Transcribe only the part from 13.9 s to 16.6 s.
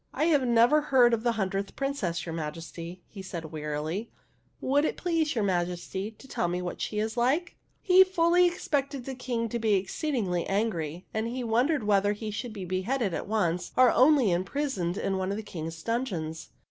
only imprisoned in one of the King's dungeons.